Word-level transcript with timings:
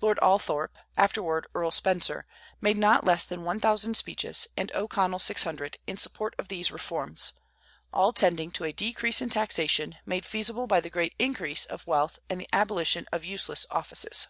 Lord 0.00 0.18
Althorp, 0.22 0.78
afterward 0.96 1.46
Earl 1.54 1.70
Spencer, 1.70 2.24
made 2.62 2.78
not 2.78 3.04
less 3.04 3.26
than 3.26 3.44
one 3.44 3.60
thousand 3.60 3.94
speeches, 3.94 4.46
and 4.56 4.72
O'Connell 4.74 5.18
six 5.18 5.42
hundred, 5.42 5.76
in 5.86 5.98
support 5.98 6.34
of 6.38 6.48
these 6.48 6.70
reforms, 6.70 7.34
all 7.92 8.14
tending 8.14 8.50
to 8.52 8.64
a 8.64 8.72
decrease 8.72 9.20
in 9.20 9.28
taxation, 9.28 9.96
made 10.06 10.24
feasible 10.24 10.66
by 10.66 10.80
the 10.80 10.88
great 10.88 11.14
increase 11.18 11.66
of 11.66 11.86
wealth 11.86 12.18
and 12.30 12.40
the 12.40 12.48
abolition 12.54 13.04
of 13.12 13.22
useless 13.26 13.66
offices. 13.70 14.28